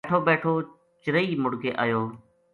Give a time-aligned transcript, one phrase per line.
[0.03, 0.51] بیٹھو بیٹھو
[1.03, 2.01] چرئی مڑ کے ایو